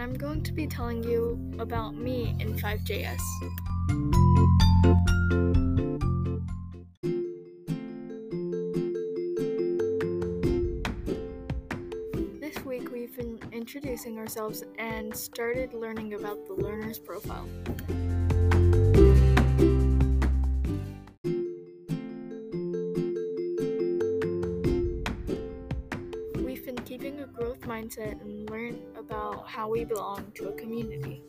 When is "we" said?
29.68-29.84